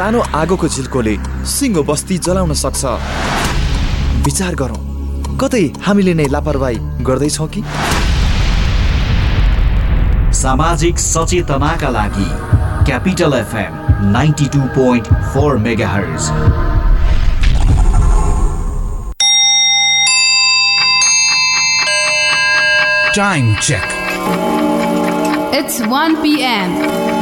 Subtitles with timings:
[0.00, 1.12] सानो आगोको झिल्कोले
[1.54, 2.92] सिङ्गो बस्ती जलाउन सक्छ
[4.26, 4.78] विचार गरौँ
[5.42, 7.60] कतै हामीले नै लापरवाही गर्दैछौँ कि
[10.40, 12.28] सामाजिक सचेतनाका लागि
[12.88, 13.76] Capital FM
[14.16, 15.58] ninety two point four
[15.94, 16.32] megahertz
[23.14, 23.96] Time check.
[25.52, 27.19] It's 1 p.m.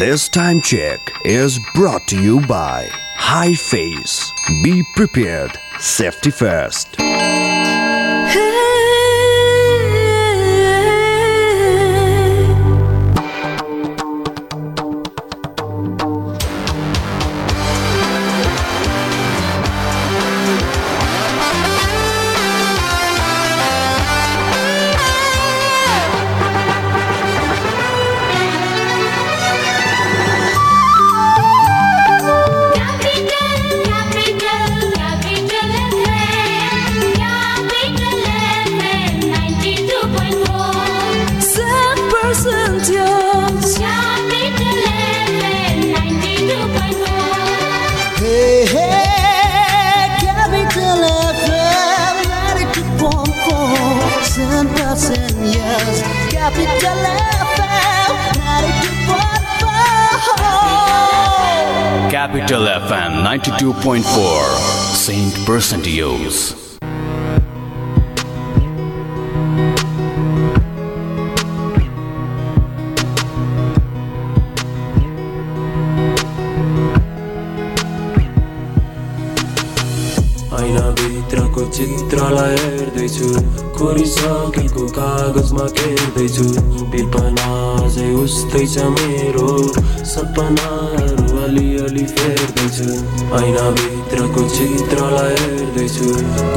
[0.00, 4.32] This time check is brought to you by High Face.
[4.64, 5.58] Be prepared.
[5.78, 6.96] Safety first.
[63.30, 64.02] 92.4
[64.92, 66.56] Saint Percentios.
[81.70, 83.28] चित्रलाई हेर्दैछु
[83.78, 86.46] कोरिसकेको कागजमा केर्दैछु
[86.92, 87.46] विपना
[87.84, 89.48] अझै उस्तै छ मेरो
[90.12, 91.19] सपनाहरू
[91.80, 92.86] अलिअलि फेर्दैछु
[93.36, 96.08] ऐनाभित्रको चित्रलाई हेर्दैछु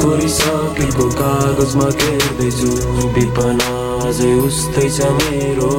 [0.02, 2.70] कोरिसकेको कागजमा केर्दैछु
[3.16, 3.72] विपना
[4.10, 5.72] अझै उस्तै छ मेरो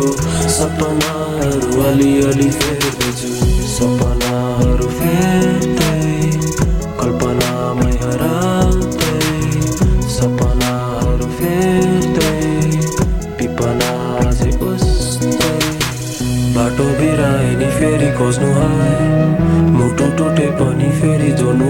[0.56, 3.32] सपनाहरू अलिअलि फेर्दैछु
[3.76, 5.83] सपनाहरू फेर्दै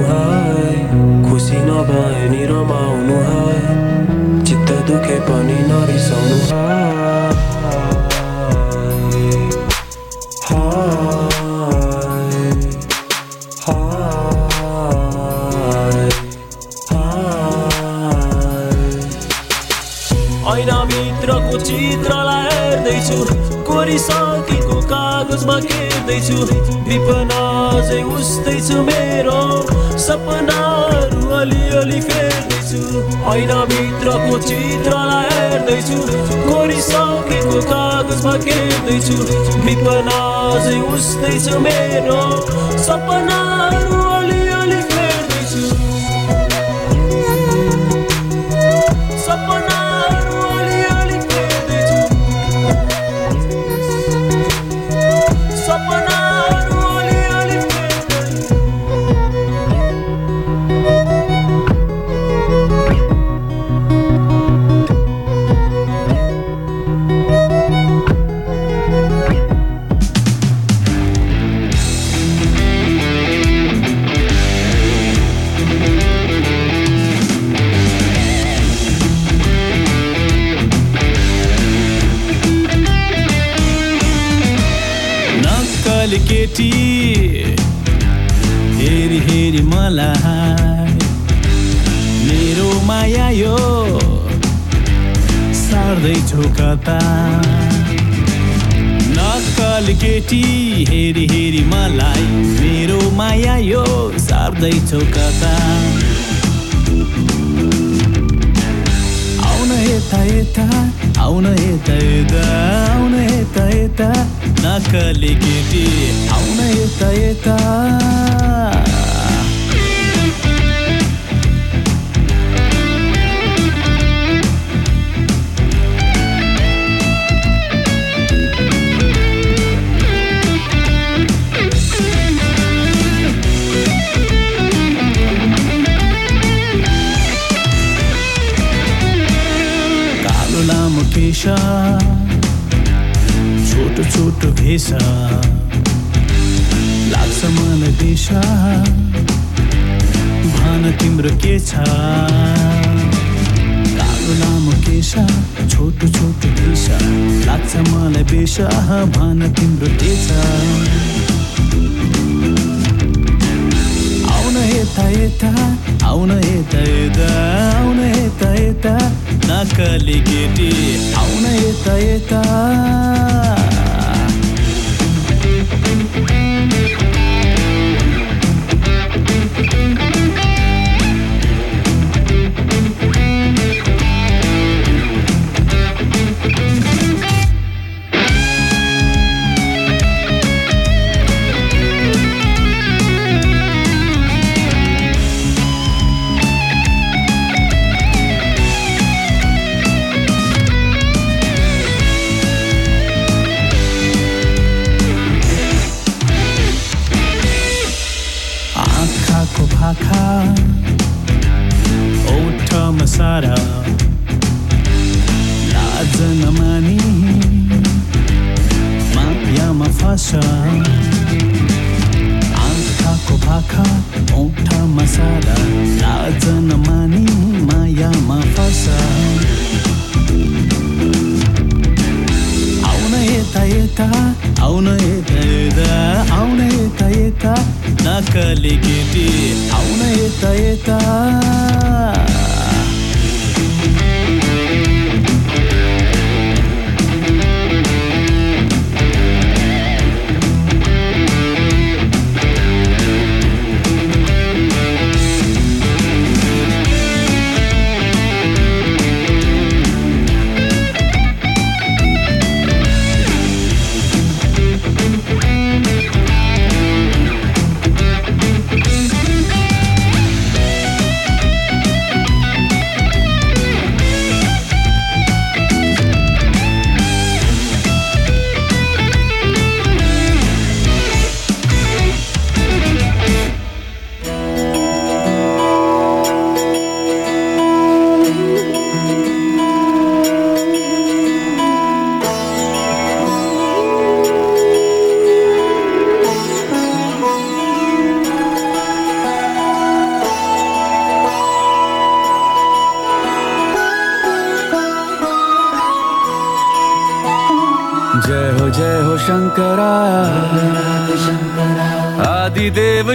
[0.09, 6.37] है खुसी नभए नि रमाउनु है चित्त दुखे पनि नरिसाउनु
[20.55, 23.19] ऐनाभित्रको चित्रलाई हेर्दैछु।
[23.67, 26.37] कोरिसकेको कागजमा केर्दैछु
[26.89, 27.41] विपना
[27.79, 29.41] अझै उस्तै छु मेरो
[30.07, 32.81] सपनाहरू अलिअलि फेर्दैछु।
[33.35, 35.99] ऐनाभित्रको चित्रलाई हेर्दैछु।
[36.49, 39.17] कोरिसकेको कागजमा केर्दैछु।
[39.65, 40.19] विपना
[40.95, 42.21] उस्तै छु मेरो
[42.87, 43.44] सपनाहरू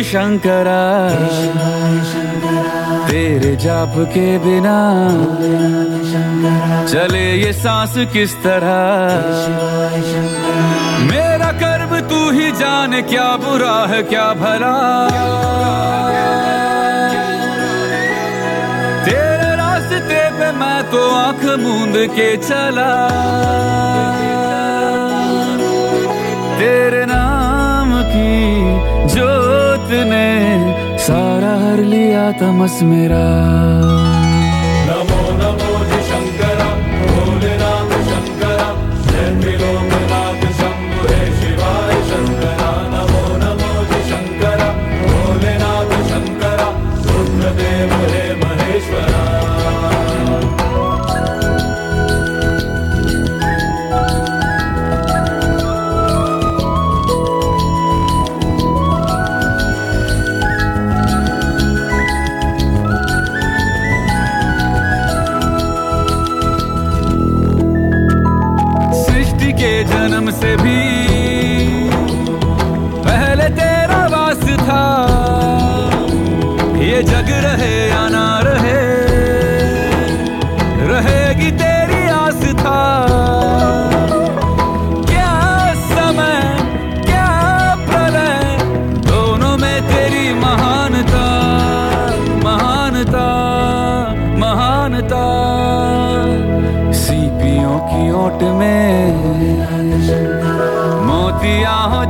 [0.04, 0.82] शंकरा।
[3.08, 4.78] तेरे जाप के बिना
[6.88, 8.78] चले ये सांस किस तरह?
[11.02, 14.76] मेरा कर्म तू ही जाने, क्या बुरा है, क्या भला?
[19.06, 22.92] तेरे रास्ते पे मैं तो आँख मूंद के चला।
[26.60, 27.39] तेरे की
[29.92, 34.19] ने सारा हर लिया था मस मेरा।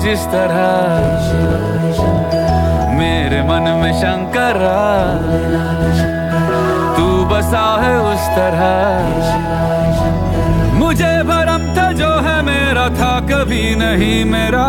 [0.09, 0.61] जिस तरह
[2.97, 4.57] मेरे मन में शंकर
[6.97, 8.71] तू बसा है उस तरह।
[10.77, 14.65] मुझे भरम था जो है मेरा था, कभी नहीं मेरा।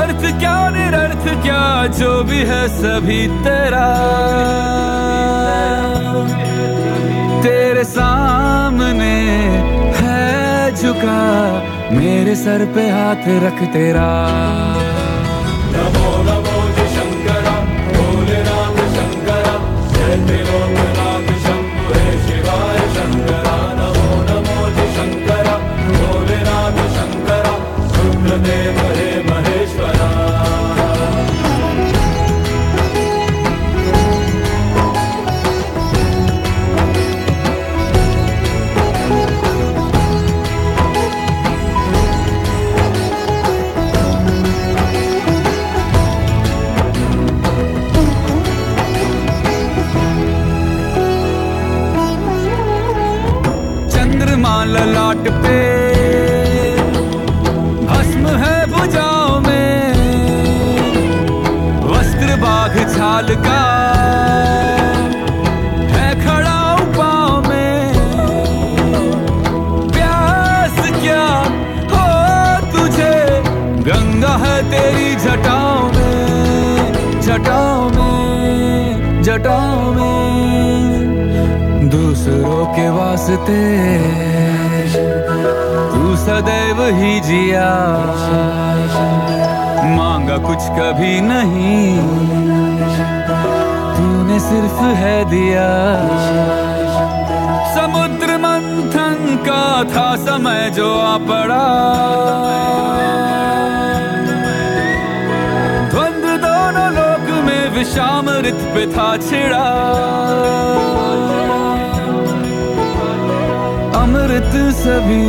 [0.00, 1.62] अर्थ क्या, निरर्थ क्या,
[2.00, 3.86] जो भी है सभी तेरा।
[7.42, 9.14] तेरे सामने
[10.86, 11.18] चुका
[11.92, 14.06] मेरे सर पे हाथ रख तेरा।
[74.36, 80.16] है तेरी जटाओं में जटाओं में जटाओं में।
[81.90, 83.62] दूसरों के वास्ते
[85.92, 87.70] तू सदैव ही जिया।
[89.96, 91.98] मांगा कुछ कभी नहीं,
[93.96, 95.68] तूने सिर्फ़ है दिया।
[97.76, 101.64] समुद्र मंथन का था समय जो आ पड़ा।
[107.46, 109.64] में विषामृत पे था छिड़ा।
[114.02, 115.26] अमृत सभी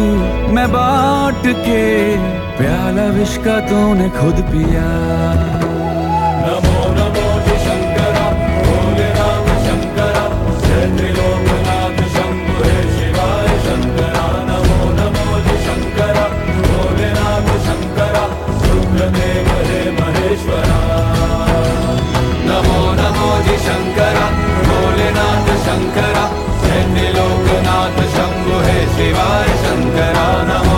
[0.53, 1.85] मैं बाट के,
[2.57, 4.87] प्याला विष का तूने खुद पिया।
[25.77, 26.23] शङ्करा
[26.61, 30.76] हिन्दीलोकनाथ शम्भुहे शिवाय शङ्करा नमो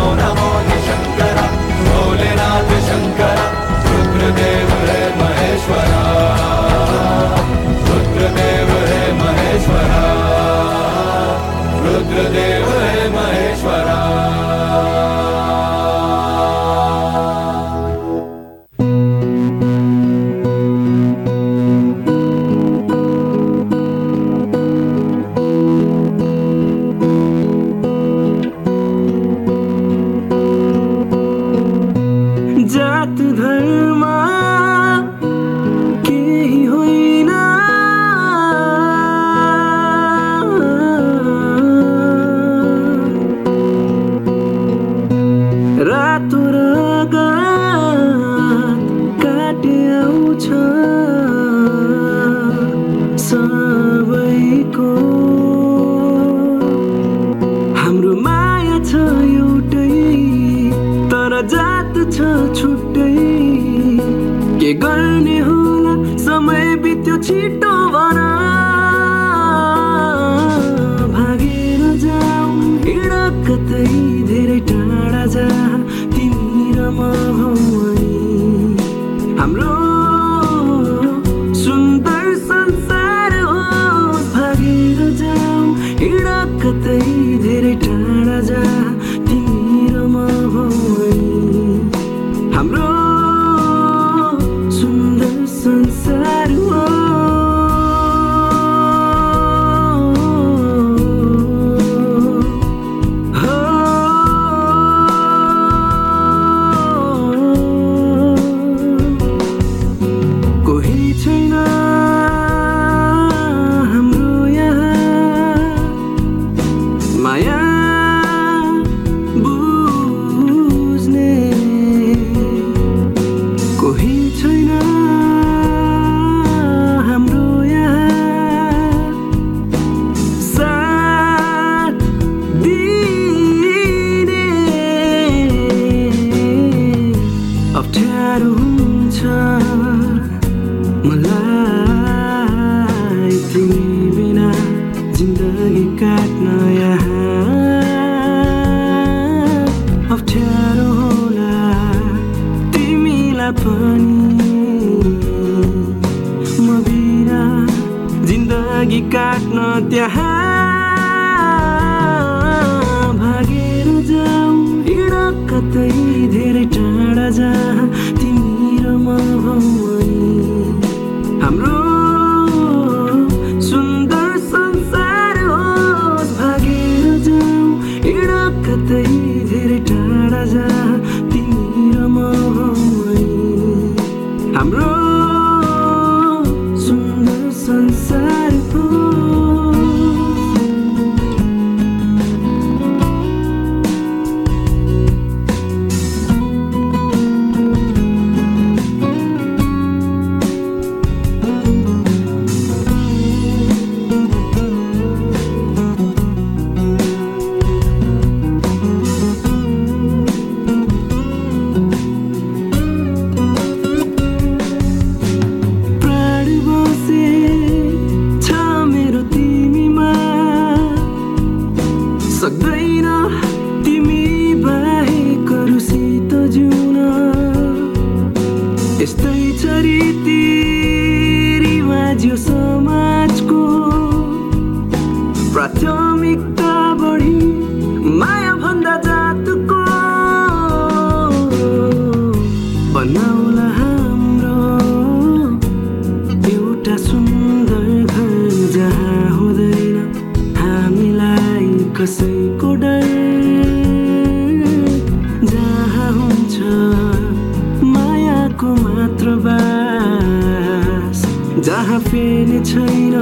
[261.69, 263.13] जहाँ फेरि छैन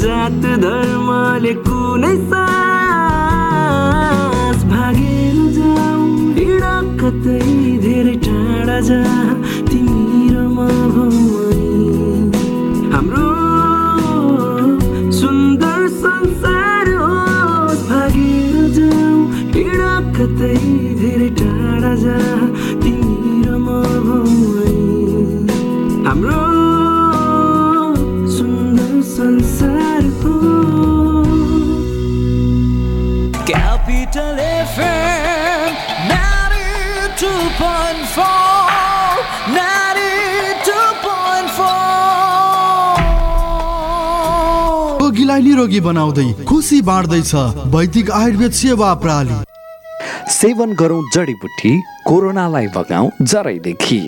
[0.00, 2.60] जात धर्मले कुनै सास
[4.70, 6.04] भागेर जाऊ।
[6.38, 6.64] हिँड
[7.00, 7.40] कतै
[7.84, 9.34] धेरै टाढा जहाँ
[9.68, 10.58] तिमी र म
[12.94, 13.28] हाम्रो
[15.20, 19.20] सुन्दर संसार होस् भागेर जाउँ
[19.58, 19.82] हिँड
[20.16, 20.56] कतै
[21.02, 22.48] धेरै टाढा जहाँ
[22.80, 23.68] तिमी र म
[26.08, 26.40] हाम्रो
[45.60, 47.34] निरोगी बनाउँदै खुसी बाँड्दैछ।
[47.68, 49.34] वैदिक आयुर्वेद सेवा प्रणाली
[50.32, 51.72] सेवन गरौँ जडीबुटी
[52.08, 54.00] कोरोनालाई भगाउँ जरैदेखि।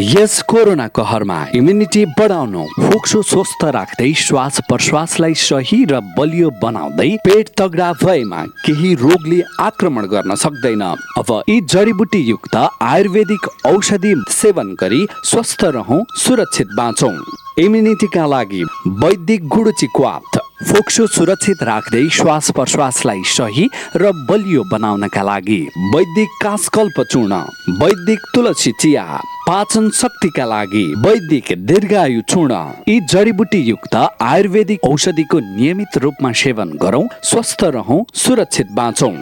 [0.00, 7.48] यस कोरोना कहरमा इम्युनिटी बढाउनु फोक्सो स्वस्थ राख्दै श्वास प्रश्वासलाई सही र बलियो बनाउँदै पेट
[7.58, 10.82] तगडा भएमा केही रोगले आक्रमण गर्न सक्दैन।
[11.18, 17.16] अब यी जडीबुटी युक्त आयुर्वेदिक औषधि सेवन गरी स्वस्थ रहौँ सुरक्षित बाँचौँ।
[17.64, 18.62] इम्युनिटीका लागि
[19.00, 23.66] वैदिक गुडुची क्वाथ फोक्सो सुरक्षित राख्दै श्वास प्रश्वासलाई सही
[23.96, 25.58] र बलियो बनाउनका लागि
[25.94, 27.34] वैदिक कासकल्प चूर्ण
[27.82, 29.04] वैदिक तुलसी चिया
[29.46, 37.06] पाचन शक्तिका लागि वैदिक दीर्घायु चूर्ण। यी जडीबुटी युक्त आयुर्वेदिक औषधिको नियमित रूपमा सेवन गरौँ
[37.30, 39.14] स्वस्थ रहौँ सुरक्षित बाँचौँ।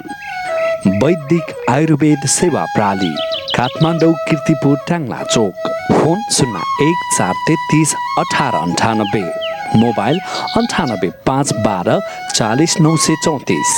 [1.02, 3.14] वैदिक आयुर्वेद सेवा प्रणाली
[3.56, 9.45] काठमाडौँ किर्तिपुर ट्याङ्ला चोक फोन शून्य एक चार तेत्तिस अठार अन्ठानब्बे।
[9.76, 10.16] मोबाइल
[10.58, 11.98] अन्ठानब्बे पाँच बाह्र
[12.34, 13.70] चालिस नौ सय चौतिस।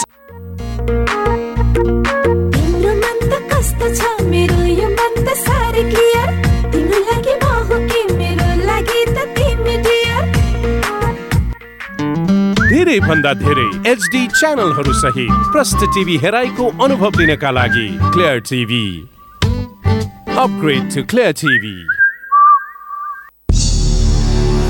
[2.54, 4.00] तिम्रो मन त कस्तो छ?
[4.30, 6.28] मेरो यो मन त साह्रै क्लियर
[6.72, 10.24] तिम्रो लागि म हो कि मेरो लागि त तिमी डियर
[12.70, 18.84] धेरै भन्दा धेरै एचडी च्यानलहरू सहित प्रष्ट टिभी हेराइको अनुभव लिनका लागि Clear TV
[20.44, 21.76] upgrade to Clear TV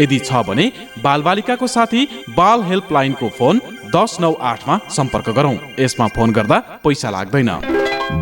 [0.00, 0.70] यदि छ भने
[1.02, 3.60] बालबालिकाको साथी बाल हेल्पलाइनको फोन
[3.94, 7.50] दस नौ आठमा सम्पर्क गरौँ। यसमा फोन गर्दा पैसा लाग्दैन।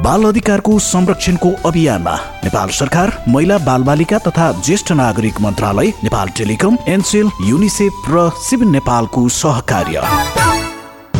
[0.04, 7.30] बाल अधिकारको संरक्षणको अभियानमा नेपाल सरकार महिला बालबालिका तथा ज्येष्ठ नागरिक मन्त्रालय नेपाल टेलिकम एनसेल
[7.42, 10.02] युनिसेफ र सिभिल नेपालको सहकार्य।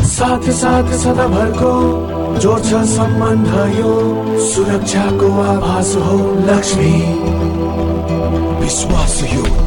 [0.07, 1.73] साथ साथ सदाभरको
[2.41, 3.93] जोड्छ सम्बन्ध यो
[4.47, 6.95] सुरक्षाको आभास हो लक्ष्मी।
[8.65, 9.64] विश्वास यो।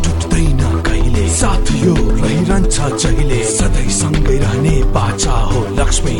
[1.38, 6.18] साथ यो रहिरहन्छ जहिले। सधैँ सँगै रहने बाचा हो लक्ष्मी।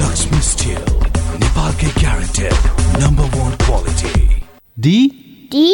[0.00, 0.80] लक्ष्मी स्टिल
[1.42, 4.14] नेपालकै guaranteed number one quality
[4.76, 4.98] D?
[5.52, 5.66] T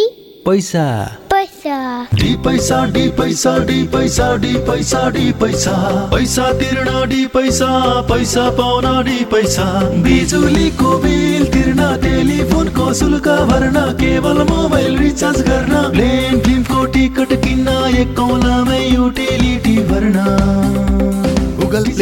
[0.47, 0.85] पैसा।
[1.31, 1.75] पैसा।
[2.15, 5.75] डी पैसा डी पैसा डी पैसा डी पैसा डी पैसा।
[6.13, 7.69] पैसा तिर्न डी पैसा
[8.11, 9.67] पैसा पाउन डी पैसा।
[10.03, 18.17] बिजुलीको बिल तिर्न टेलिफोनको शुल्क भर्न केवल मोबाइल रिचार्ज गर्न प्लेन फिल्मको टिकट किन्न एक
[18.17, 21.02] कौलामै युटिलिटी भर्न।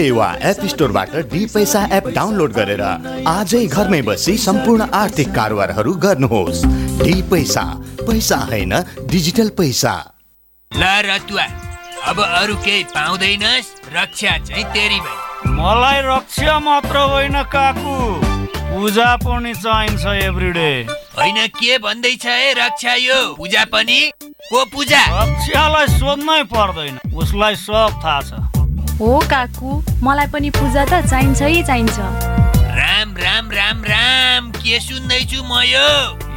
[0.01, 2.83] प्ले वा एप स्टोरबाट डी पैसा एप डाउनलोड गरेर
[3.29, 6.61] आजै घरमै बसी सम्पूर्ण आर्थिक कारोबारहरू गर्नुहोस्।
[7.01, 7.65] डी पैसा
[8.01, 8.73] पैसा होइन
[9.11, 9.93] डिजिटल पैसा।
[10.73, 11.45] ल रतुवा
[12.09, 17.97] अब अरू केही पाउँदैनस् रक्षा चाहिँ तेरी भाइ मलाई रक्षा मात्र होइन काकु।
[18.73, 20.71] पूजा पनि चाहिन्छ एभ्रिडे
[21.19, 23.21] होइन के भन्दैछ है रक्षा यो?
[23.37, 24.01] पूजा पनि?
[24.49, 25.03] को पूजा?
[25.19, 28.60] रक्षालाई सोध्नै पर्दैन उसलाई सब थाहा छ।
[29.01, 35.43] हो काकु। मलाई पनि पूजा त चाहिन्छ है चाहिन्छ। राम राम राम राम। के सुन्दैछु
[35.43, 35.89] म यो?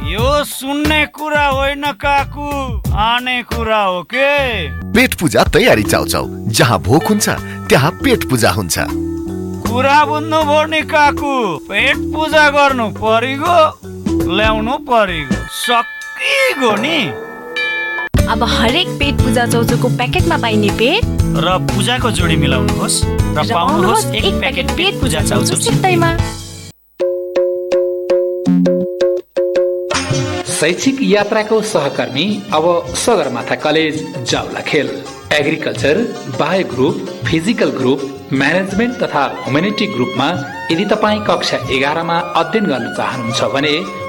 [0.08, 2.48] यो सुन्ने कुरा होइन काकु।
[2.96, 4.68] आने कुरा हो के?
[4.92, 7.28] पेट पूजा तयारी चाउचाउ। जहाँ भोक हुन्छ
[7.68, 8.78] त्यहाँ पेट पूजा हुन्छ।
[9.68, 13.56] कुरा बुझ्नु नि काकु। पेट पूजा गर्नु परिगो
[14.36, 16.98] ल्याउनु परिगो। सकिगो नि।
[18.24, 21.04] अब हरेक पेट पूजा चौचौको प्याकेटमा पाइने पेट।
[21.44, 22.96] र पूजाको जोडी मिलाउनुहोस्
[23.36, 26.10] र पाउनुहोस् एक प्याकेट पेट पूजा चाउचाउ सित्तैमा।
[30.54, 32.64] शैक्षिक यात्राको सहकर्मी अब
[32.96, 33.94] सगरमाथा कलेज
[34.30, 34.88] जाउला खेल।
[35.32, 36.00] Agriculture
[36.40, 38.00] bio group physical group
[38.32, 40.28] management तथा ह्युमेनिटी ग्रुपमा
[40.72, 43.74] यदि तपाईँ कक्षा एघारमा अध्ययन गर्न चाहनुहुन्छ भने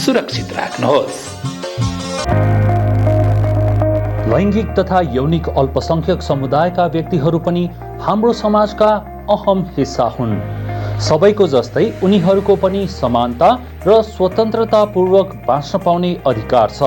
[0.00, 1.16] सुरक्षित राख्नुहोस्।
[4.30, 7.64] लैङ्गिक तथा यौनिक अल्पसङ्ख्यक समुदायका व्यक्तिहरू पनि
[8.02, 8.90] हाम्रो समाजका
[9.30, 10.34] अहम हिस्सा हुन्।
[11.08, 13.48] सबैको जस्तै उनीहरूको पनि समानता
[13.86, 16.82] र स्वतन्त्रतापूर्वक बाँच्न पाउने अधिकार छ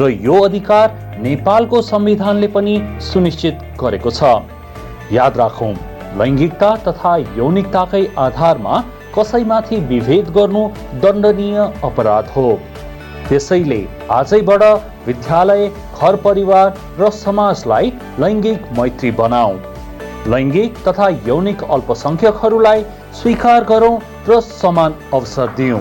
[0.00, 2.74] र यो अधिकार नेपालको संविधानले पनि
[3.08, 4.20] सुनिश्चित गरेको छ।
[5.12, 5.72] याद राखौँ
[6.18, 8.74] लैङ्गिकता तथा यौनिकताकै आधारमा
[9.16, 10.62] कसैमाथि विभेद गर्नु
[11.02, 12.48] दण्डनीय अपराध हो।
[13.28, 13.80] त्यसैले
[14.12, 14.62] आजैबाट
[15.06, 19.54] विद्यालय घर परिवार र समाजलाई लैङ्गिक मैत्री बनाऊ।
[20.30, 23.96] लैङ्गिक तथा यौनिक अल्पसङ्ख्यकहरूलाई स्वीकार गरौँ
[24.28, 25.80] र समान अवसर दियौँ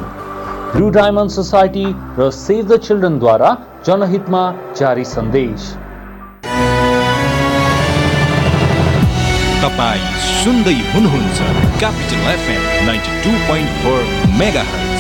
[0.73, 1.85] ब्लु डायमन्ड सोसाइटी
[2.19, 4.43] र सेभ द चिल्ड्रेनद्वारा जनहितमा
[4.77, 5.71] जारी सन्देश।
[9.63, 11.37] तपाईँ सुन्दै हुनुहुन्छ
[11.79, 14.01] Capital FM ninety two point four
[14.39, 14.92] mega रमाइलो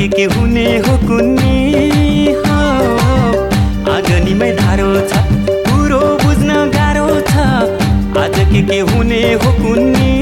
[0.00, 2.58] के के हुने हो कुन्नी। हो
[3.94, 5.18] आगनीमै धारो छ
[5.66, 7.34] कुरो बुझ्न गाह्रो छ।
[8.22, 10.12] आज के के हुने हो कुन्नी।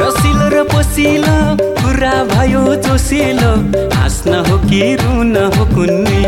[0.00, 1.36] रसिलो र पसिलो
[1.78, 3.52] कुरा भयो जोसिलो
[3.94, 6.20] हाँस्न हो कि रुन हो कुन्नी।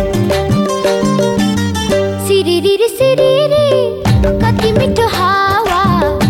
[2.29, 3.67] सिरिरी सिरिरी
[4.45, 5.83] कति मिठो हावा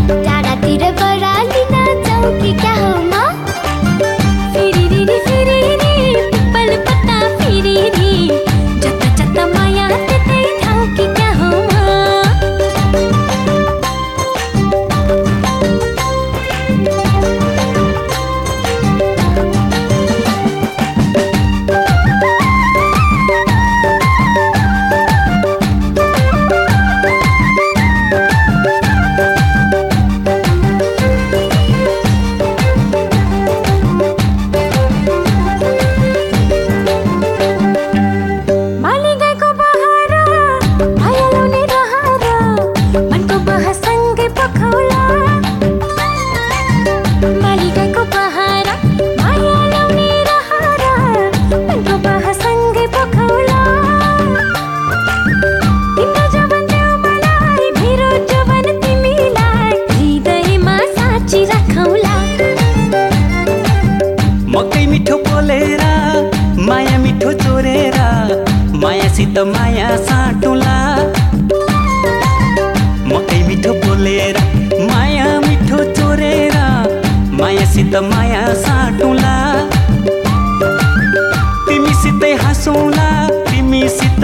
[0.09, 2.95] टाढातिर बरालिन जाउँ कि क्या हो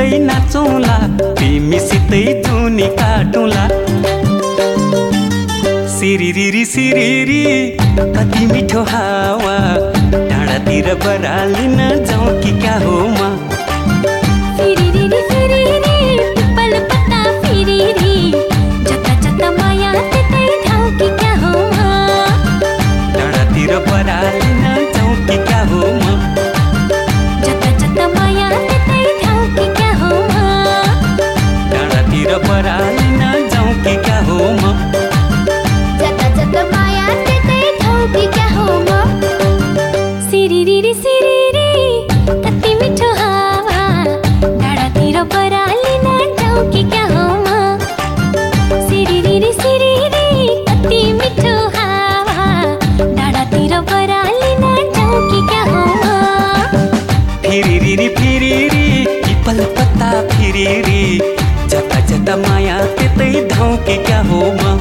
[0.03, 0.97] तिमीसितै नाचौँला
[1.39, 3.65] तिमीसितै जुनी काटौँला।
[5.97, 7.43] सिरिरी सिरिरी
[8.17, 9.55] कति मिठो हावा
[10.13, 13.31] डाँडातिर बरालिन जाउँ कि क्या हो म
[23.87, 26.02] बरालिन जाउँ कि क्या हो
[32.53, 34.73] डाँडातिर बरालिन जाउँ कि क्या हो म?
[36.01, 38.91] जता जता माया त्यतै ठाउँ कि क्या हो म?
[40.31, 41.71] सिरिरी सिरिरी
[42.29, 43.81] कति मिठो हावा
[44.45, 46.07] डाँडातिर बरालिन
[46.41, 47.79] जाउँ कि क्या हो म?
[48.89, 50.29] सिरिरी सिरिरी
[50.69, 52.49] कति मिठो हावा
[53.01, 54.65] डाँडातिर बरालिन
[54.97, 56.07] जाउँ कि क्या हो म?
[57.49, 61.32] फिरिरी फिरिरी पिपल पत्ता फिरिरी जता जता माया
[62.25, 64.79] त्यतै धाउँ कि क्या हो म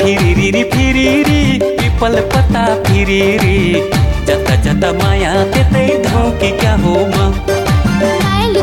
[0.00, 1.42] फिरिरी फिरिरी
[1.78, 3.58] पिपल पत्ता फिरिरी।
[4.28, 7.32] जता जता माया त्यतै धाउँ कि क्या हो म
[8.00, 8.62] मायालु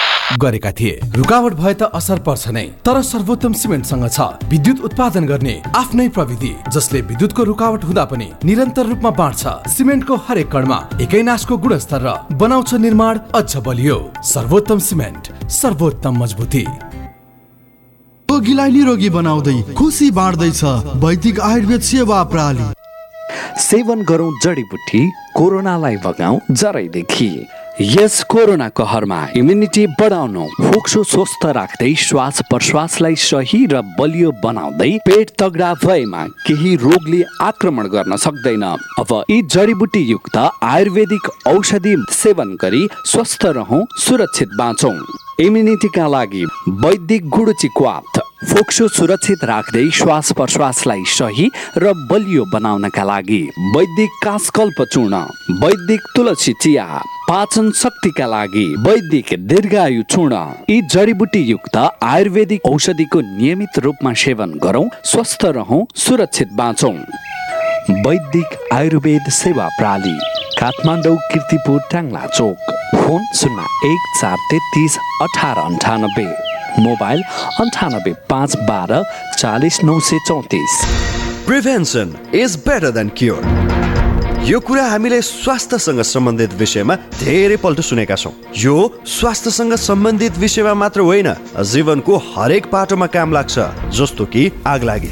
[0.39, 5.55] गरेका थिए। रुकावट भए त असर पर्छ नै तर सर्वोत्तम सिमेन्टसँग छ। विद्युत उत्पादन गर्ने
[5.75, 11.57] आफ्नै प्रविधि जसले विद्युतको रुकावट हुँदा पनि निरन्तर रूपमा बाँड्छ। सिमेन्टको हरेक कणमा एकै नासको
[11.57, 16.65] गुणस्तर र बनाउँछ निर्माण अझ बलियो। सर्वोत्तम सिमेन्ट सर्वोत्तम मजबुती।
[18.29, 20.63] रोगीलाई निरोगी बनाउँदै खुसी बाँड्दैछ
[21.03, 22.67] वैदिक आयुर्वेद सेवा प्रणाली
[23.59, 25.01] सेवन गरौँ जडीबुटी
[25.35, 27.29] कोरोनालाई भगाउँ जराइदेखि
[27.79, 35.31] यस कोरोना कहरमा इम्युनिटी बढाउनु फोक्सो स्वस्थ राख्दै श्वास प्रश्वासलाई सही र बलियो बनाउँदै पेट
[35.39, 38.63] तगडा भएमा केही रोगले आक्रमण गर्न सक्दैन।
[38.99, 44.95] अब यी जडीबुटी युक्त आयुर्वेदिक औषधि सेवन गरी स्वस्थ रहौँ सुरक्षित बाँचौँ।
[45.39, 46.43] इम्युनिटीका लागि
[46.83, 51.45] वैदिक गुडुची क्वाथ फोक्सो सुरक्षित राख्दै श्वास प्रश्वासलाई सही
[51.77, 53.41] र बलियो बनाउनका लागि
[53.75, 55.19] वैदिक कासकल्प चूर्ण
[55.61, 56.85] वैदिक तुलसी चिया
[57.29, 64.87] पाचन शक्तिका लागि वैदिक दीर्घायु चूर्ण यी जडीबुटी युक्त आयुर्वेदिक औषधिको नियमित रूपमा सेवन गरौँ
[65.11, 66.97] स्वस्थ रहौँ सुरक्षित बाँचौँ।
[68.05, 70.17] वैदिक आयुर्वेद सेवा प्रणाली
[70.59, 77.23] काठमाडौँ किर्तिपुर ट्याङ्ला चोक फोन शून्य एक चार तेत्तिस अठार अन्ठानब्बे। मोबाइल
[77.59, 79.03] अन्ठानब्बे पाँच बाह्र
[79.37, 80.81] चालिस नौ सय चौतिस।
[81.47, 83.69] Prevention is better than cure.
[84.41, 88.75] यो कुरा हामीले स्वास्थ्यसँग सम्बन्धित विषयमा धेरैपल्ट सुनेका छौँ। यो
[89.07, 93.59] स्वास्थ्यसँग सम्बन्धित विषयमा मात्र होइन जीवनको हरेक पाटोमा काम लाग्छ
[93.97, 95.11] जस्तो कि आग लागे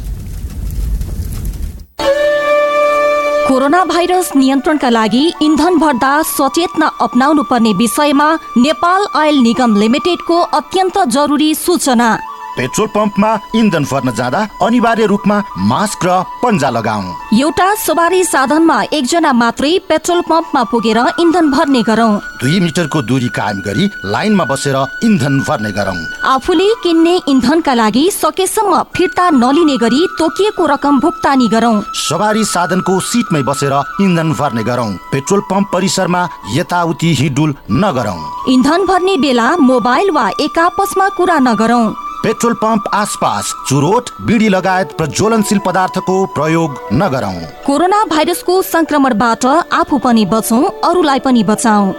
[3.51, 8.27] corona virus नियन्त्रणका लागि इन्धन भर्दा सचेतना अप्नाउनु पर्ने विषयमा
[8.57, 12.09] नेपाल अयल निगम लिमिटेडको अत्यन्त जरुरी सूचना।
[12.57, 15.37] पेट्रोल पम्पमा इन्धन भर्न जाँदा अनिवार्य रूपमा
[15.69, 22.11] मास्क र पन्जा लगाऊ एउटा सवारी साधनमा एकजना मात्रै पेट्रोल पम्पमा पुगेर इन्धन भर्ने गरौँ।
[22.41, 28.81] दुई मिटरको दूरी कायम गरी लाइनमा बसेर इन्धन भर्ने गरौँ। आफूले किन्ने इन्धनका लागि सकेसम्म
[28.95, 35.41] फिर्ता नलिने गरी तोकिएको रकम भुक्तानी गरौँ। सवारी साधनको सिटमै बसेर इन्धन भर्ने गरौँ। पेट्रोल
[35.51, 41.85] पम्प परिसरमा यताउति हिडुल नगरौँ। इन्धन भर्ने बेला मोबाइल वा एक आपसमा कुरा नगरौँ।
[42.23, 49.45] पेट्रोल पम्प आसपास चुरोट बिडी लगायत प्रज्वलनशील पदार्थको प्रयोग नगरौँ कोरोना भाइरसको संक्रमणबाट
[49.79, 51.93] आफू पनि बचौँ अरूलाई पनि बचाऊ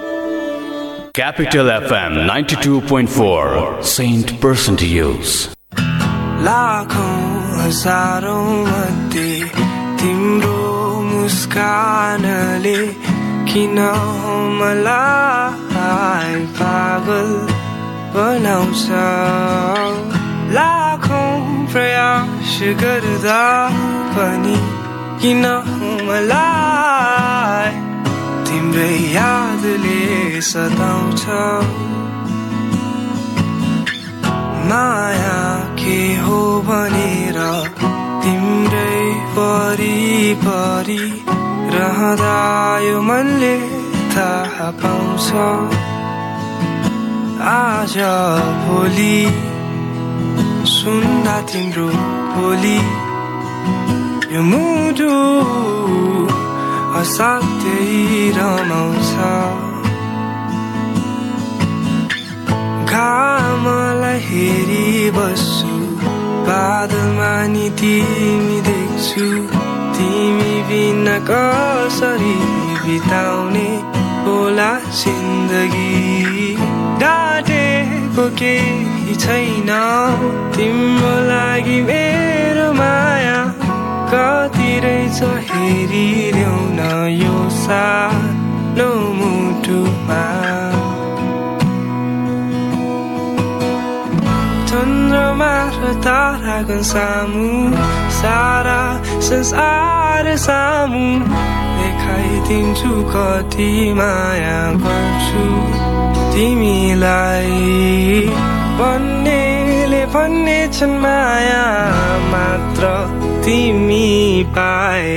[1.18, 5.32] Capital FM 92.4 Saint Person to Use.
[6.46, 7.18] लाखौं
[7.58, 9.32] हजारौं मध्ये
[10.02, 10.62] तिम्रो
[11.10, 12.76] मुस्कानले
[13.52, 13.78] किन
[14.62, 17.28] मलाई पागल
[18.14, 18.84] बनाउँछ
[20.56, 21.40] लाखौं
[21.72, 23.42] प्रयास गर्दा
[24.14, 24.56] पनि
[25.20, 25.44] किन
[26.08, 27.70] मलाई
[28.48, 30.00] तिम्रै यादले
[30.50, 31.24] सताउँछ।
[34.70, 35.40] माया
[35.80, 37.38] के हो भनेर
[38.24, 39.00] तिम्रै
[39.36, 41.04] परिपरि
[41.76, 42.38] रहँदा
[42.88, 43.56] यो मनले
[44.14, 45.28] थाहा पाउँछ।
[47.42, 47.94] आज
[48.64, 49.16] भोलि
[50.70, 51.86] सुन्दा तिम्रो
[52.34, 52.76] बोली।
[54.34, 55.14] यो मुटु
[57.00, 59.10] असाध्यै रमाउँछ।
[62.92, 65.74] घामलाई हेरी बस्छु
[66.46, 69.26] बादलमा नि तिमी देख्छु।
[69.98, 72.36] तिमी बिना कसरी
[72.84, 73.68] बिताउने
[74.24, 74.72] होला
[75.02, 76.51] जिन्दगी।
[78.12, 79.70] डाटेको केही छैन
[80.52, 83.38] तिम्रो लागि मेरो माया
[84.12, 90.24] कति रहेछ हेरिदेऊ न यो सानो मुटुमा
[94.68, 97.48] चन्द्रमा र ताराको सामु
[98.20, 98.80] सारा
[99.28, 101.04] संसार सामु
[101.80, 106.01] देखाइदिन्छु कति माया गर्छु
[106.32, 107.50] तिमीलाई।
[108.78, 111.64] भन्नेले भन्ने छन् माया
[112.32, 112.82] मात्र
[113.44, 114.10] तिमी
[114.56, 115.12] पाए।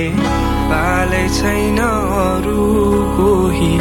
[0.70, 2.64] पाले छैन अरू
[3.16, 3.74] कोही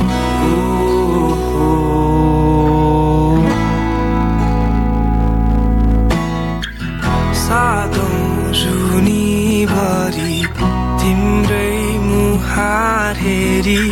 [10.99, 13.83] तिम्रै मुहार हेरी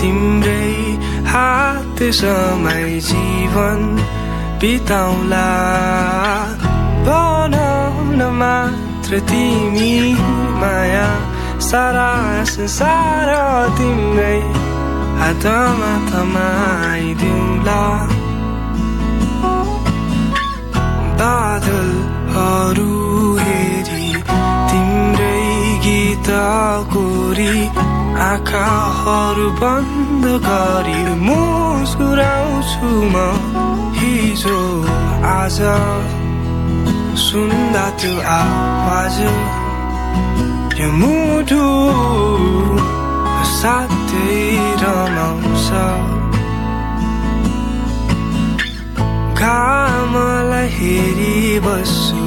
[0.00, 0.72] तिम्रै
[1.32, 3.80] हात समय जीवन
[4.60, 5.48] बिताउला
[7.06, 9.94] बनाउन मात्र तिमी
[10.60, 11.08] माया
[11.68, 12.10] सारा
[12.52, 13.28] संसार
[13.78, 14.38] तिम्रै
[15.20, 17.82] हातमा थमाइदिउँला
[21.20, 22.90] बादलहरू
[23.40, 24.08] हेरी
[24.70, 25.42] तिम्रै
[25.86, 26.28] गीत
[26.94, 27.54] कोरी
[28.30, 33.16] आँखाहरू बन्द। गरी मुस्कुराउँछु म।
[33.98, 34.58] हिजो
[35.28, 35.58] आज
[37.24, 39.16] सुन्दा त्यो आवाज
[40.80, 41.64] यो मुटु
[43.58, 44.40] साथै
[44.82, 45.68] रमाउँछ।
[49.42, 52.22] घामलाई हेरी बस्छु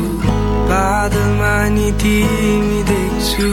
[1.75, 3.47] नि तिमी देख्छु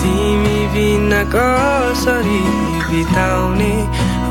[0.00, 3.74] तिमी बिना कसरी बिताउने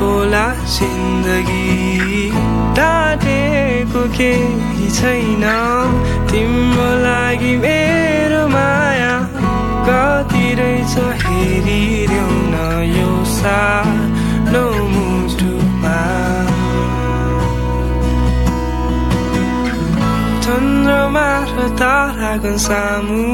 [0.00, 0.46] होला
[0.76, 2.30] जिन्दगी।
[2.78, 5.44] डाटेको केही छैन।
[6.30, 9.14] तिम्रो लागि मेरो माया
[9.88, 12.56] कति रहेछ हेरिदेऊ न
[12.96, 15.98] यो सानो मुटुमा।
[20.44, 23.24] चन्द्रमा र ताराको सामु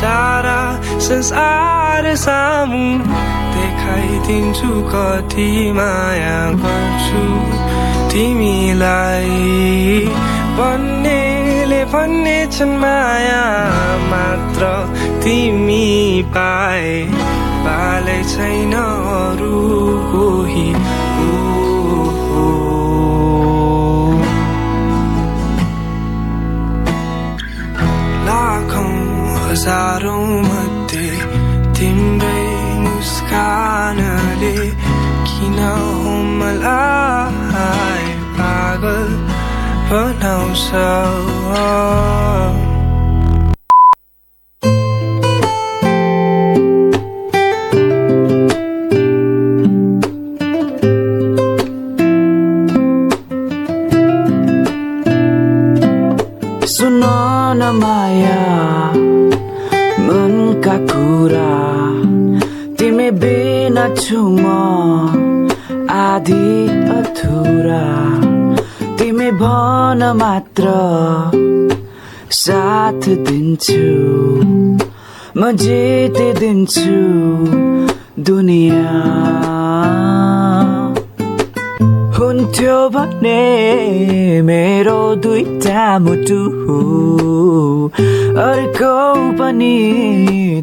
[0.00, 0.60] सारा
[1.08, 2.84] संसार सामु
[3.54, 7.22] देखाइदिन्छु कति माया गर्छु
[8.12, 9.36] तिमीलाई।
[10.58, 13.42] भन्नेले भन्ने छन् माया
[14.10, 14.62] मात्र
[15.24, 15.88] तिमी
[16.34, 16.92] पाए।
[17.64, 19.56] पाले छैन अरू
[20.12, 20.68] कोही
[28.26, 28.92] लाखौं
[32.20, 32.46] bai
[32.84, 34.56] muskanale
[35.28, 35.70] kina
[36.02, 38.04] humalay
[38.38, 39.10] pagal
[39.88, 41.14] panausaw
[75.42, 76.98] म जितिदिन्छु
[78.26, 79.00] दुनियाँ।
[82.16, 83.40] हुन्थ्यो भने
[84.48, 86.42] मेरो दुईटा मुटु।
[88.46, 88.94] अर्को
[89.38, 89.76] पनि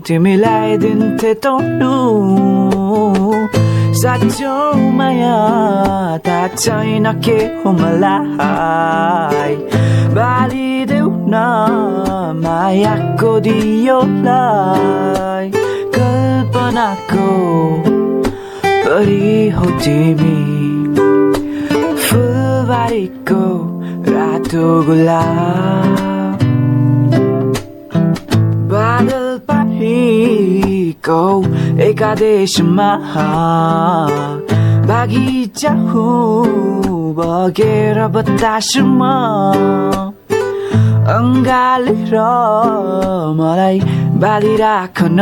[0.07, 1.93] तिमीलाई दिन्थे तोड्नु।
[4.01, 4.55] साँचो
[4.97, 5.37] माया
[6.25, 9.53] थाहा छैन के हो मलाई
[10.15, 10.98] न
[12.43, 15.51] मायाको दियोलाई
[15.95, 17.29] कल्पनाको
[18.65, 20.39] परी हो तिमी।
[22.05, 23.43] फुलबारीको
[24.09, 26.37] रातो गुलाब।
[28.71, 31.21] बादल पारीको
[31.81, 32.89] एकादेशमा
[34.89, 39.13] बगैँचा हुँ बगेर बतासमा।
[41.09, 42.15] अङ्गालेर
[43.39, 43.79] मलाई
[44.21, 45.19] बालिराख न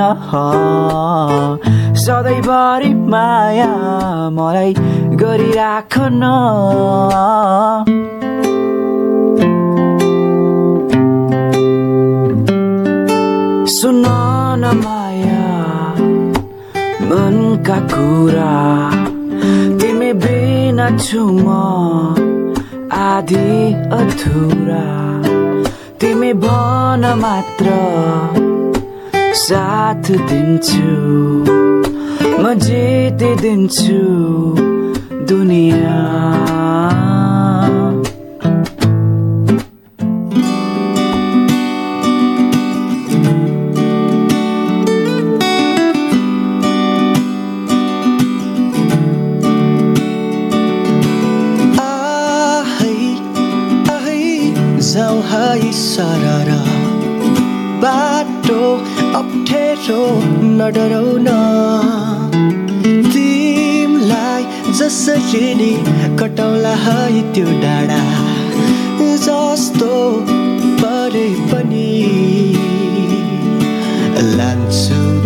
[2.03, 3.69] सधैँभरि माया
[4.38, 4.73] मलाई
[5.21, 6.31] गरिराख न
[13.77, 14.03] सुन
[14.61, 15.47] न माया
[17.09, 18.53] मनका कुरा
[19.79, 21.47] तिमी बिना छु म
[23.07, 25.07] आधी अधुरा।
[25.99, 27.67] तिमी भन मात्र
[29.33, 30.89] साथ दिन्छु।
[32.41, 34.01] म जितिदिन्छु
[35.29, 37.16] दुनियाँ।
[55.74, 56.49] सरर
[57.84, 58.62] बाटो
[59.20, 60.03] अप्ठ्यारो
[60.60, 61.28] नडराउ न।
[63.14, 64.43] तिमलाई
[64.80, 65.72] जसरी नि
[66.20, 68.01] कटाउला है त्यो डाँडा
[69.28, 69.93] जस्तो
[70.82, 71.91] परे पनि।
[74.38, 75.16] लान्छु।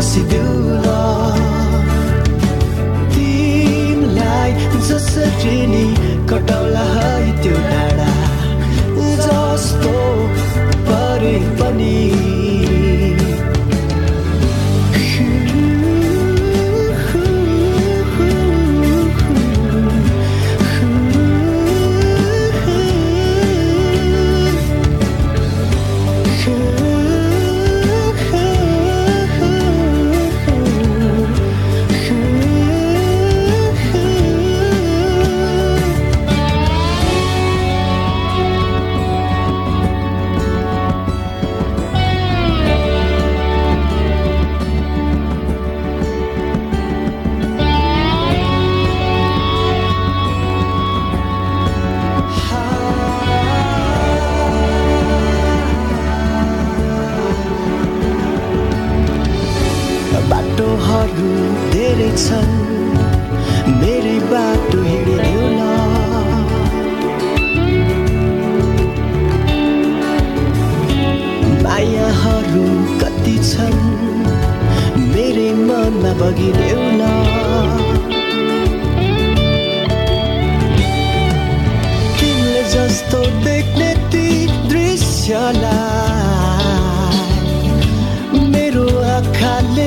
[0.00, 0.06] न
[3.12, 4.52] तिमलाई
[4.88, 5.84] जसरी नि
[6.30, 8.08] कटाउला है त्यो डाँडा
[9.24, 9.92] जस्तो
[10.88, 12.59] परे पनि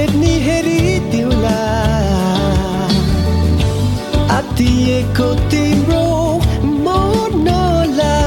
[0.03, 1.59] हेर्ने हेरिदिउला
[4.35, 6.07] आतिएको तिम्रो
[6.85, 8.17] मनलाई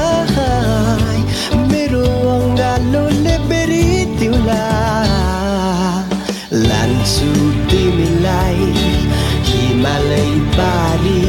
[1.71, 2.01] मेरो
[2.35, 4.63] अङ्गालोले बेरिदिउला
[6.65, 7.29] लान्छु
[7.69, 8.71] तिमीलाई
[9.49, 11.21] हिमालय पारी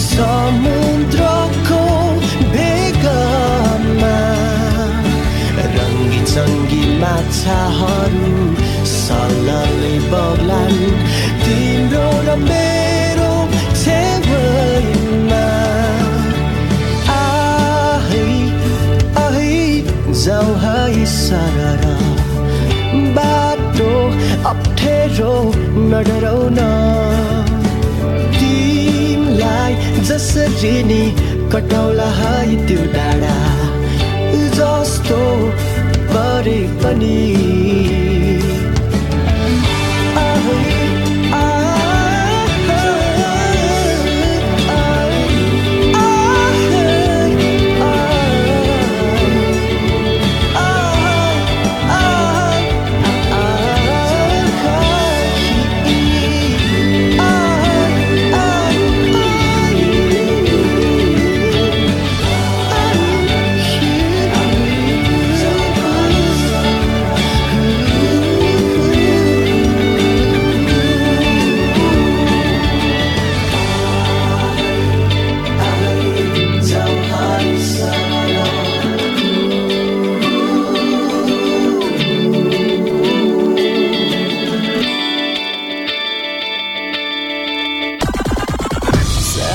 [0.00, 1.82] समुद्रको
[2.56, 4.16] बेगमा
[5.76, 8.34] रङ्गी चङ्गी माछाहरू
[9.10, 10.80] सल्लले बग्लान्।
[11.44, 13.30] तिम्रो र मेरो
[13.80, 15.44] छेउमा।
[17.14, 18.26] आहै
[19.22, 19.54] आहै
[20.22, 21.84] जाउँ है सरर।
[23.16, 23.90] बाटो
[24.50, 25.32] अप्ठ्यारो
[25.90, 26.60] नडराउ न।
[28.38, 29.74] तिमलाई
[30.10, 31.02] जसरी नि
[31.52, 33.34] कटाउला है त्यो डाँडा।
[34.60, 35.20] जस्तो
[36.14, 38.09] परे पनि।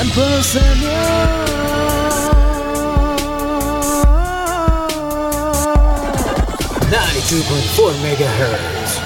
[0.06, 0.92] Santo Señor.
[6.92, 8.75] 92.4 megahertz.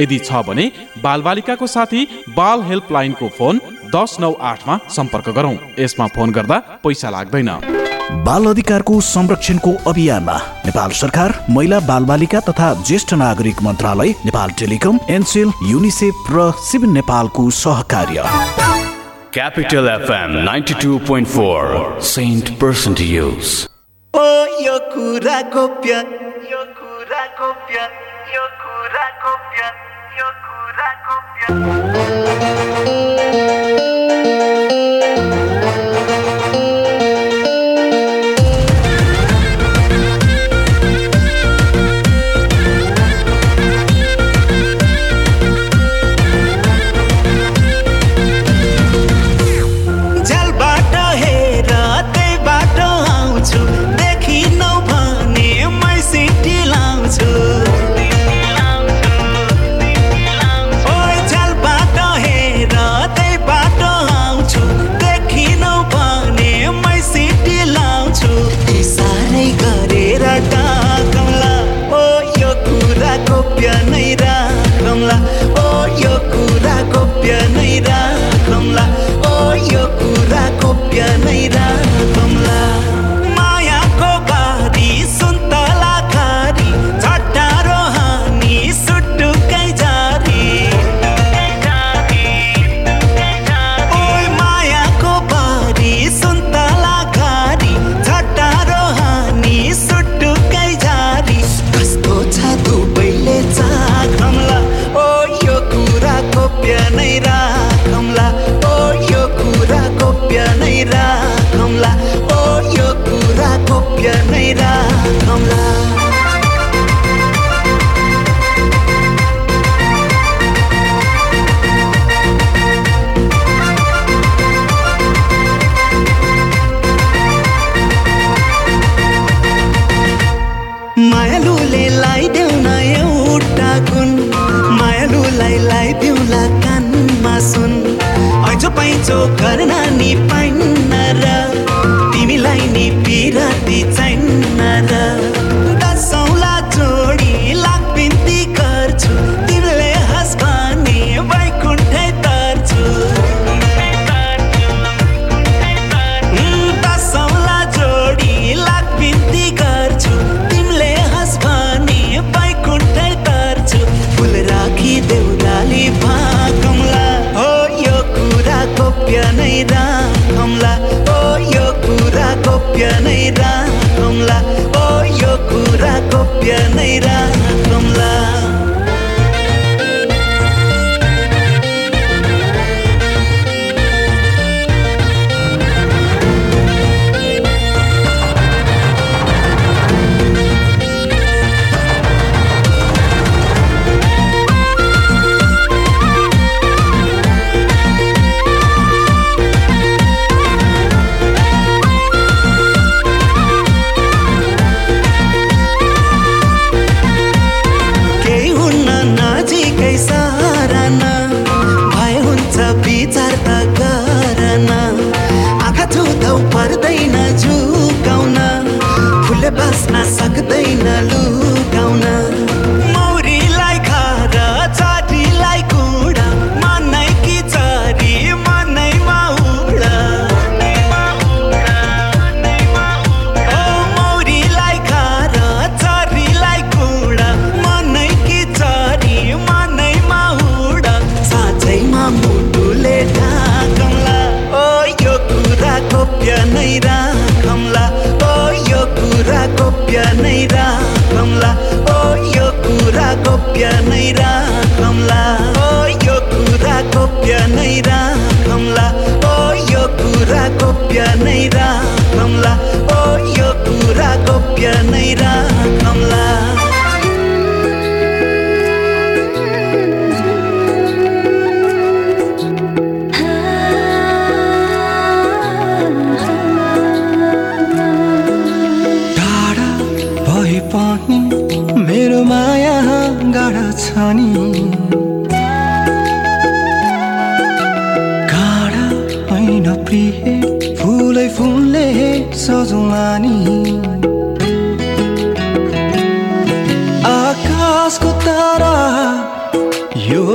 [0.00, 0.70] यदि छ भने
[1.02, 3.60] बालबालिकाको साथी बाल हेल्पलाइनको फोन
[3.94, 7.50] दस नौ आठमा सम्पर्क गरौँ। यसमा फोन गर्दा पैसा लाग्दैन।
[8.26, 10.36] बाल अधिकारको संरक्षणको अभियानमा
[10.66, 17.50] नेपाल सरकार महिला बालबालिका तथा ज्येष्ठ नागरिक मन्त्रालय नेपाल टेलिकम एनसेल युनिसेफ र सिभिल नेपालको
[17.60, 18.24] सहकार्य।
[19.36, 23.50] Capital FM 92.4 Saint Person to Use.
[24.14, 24.26] ओ
[24.62, 26.00] यो कुरा गोप्य
[26.52, 28.05] यो कुरा गोप्य।
[31.48, 33.65] कुरा झ्यालबाट
[80.96, 81.35] You're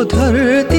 [0.01, 0.70] यो धरती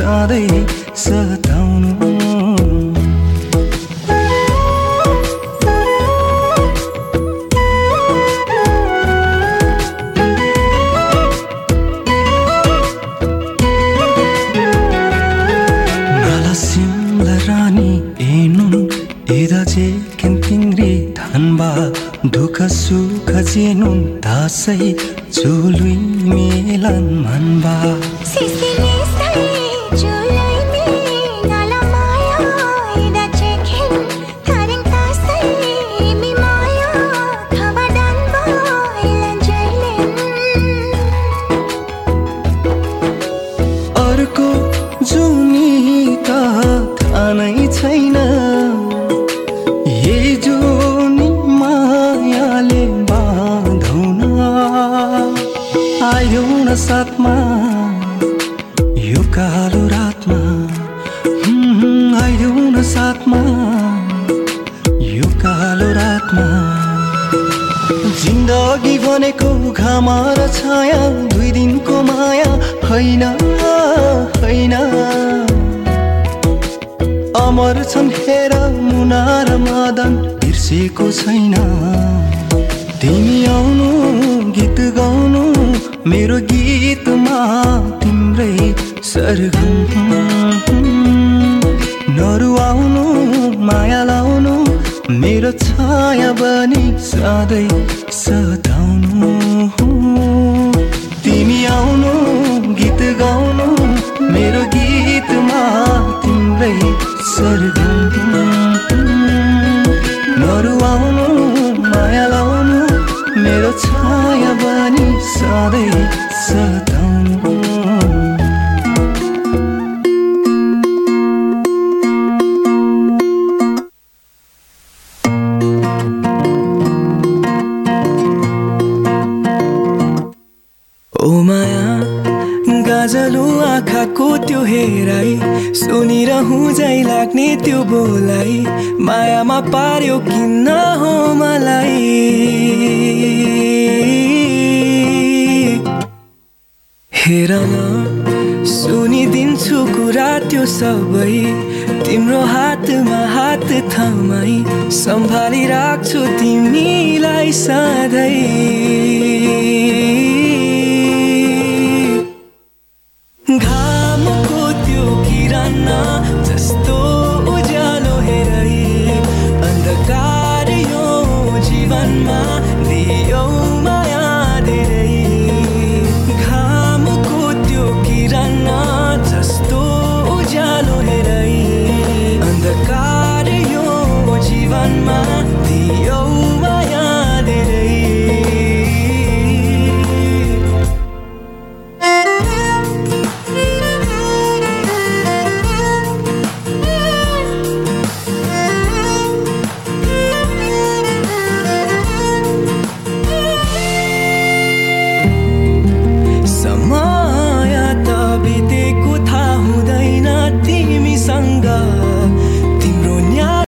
[0.00, 1.37] बनी सधैँ